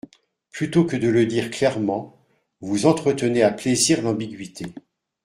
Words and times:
Plutôt 0.51 0.83
que 0.83 0.95
de 0.95 1.07
le 1.09 1.27
dire 1.27 1.51
clairement, 1.51 2.19
vous 2.59 2.87
entretenez 2.87 3.43
à 3.43 3.51
plaisir 3.51 4.01
l’ambiguïté. 4.01 4.65